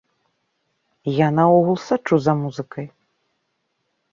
Я 1.17 1.27
наогул 1.39 1.77
сачу 1.89 2.15
за 2.29 2.33
музыкай. 2.41 2.85